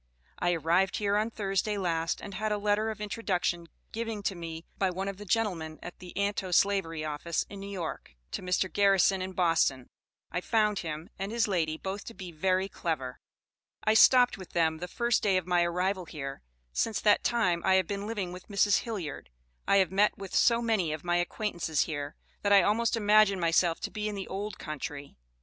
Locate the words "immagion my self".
22.97-23.79